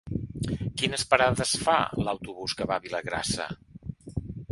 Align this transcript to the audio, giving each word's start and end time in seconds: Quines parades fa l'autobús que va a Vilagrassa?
Quines 0.81 1.03
parades 1.11 1.51
fa 1.67 1.75
l'autobús 2.07 2.55
que 2.61 2.67
va 2.71 2.79
a 2.81 2.83
Vilagrassa? 2.87 3.47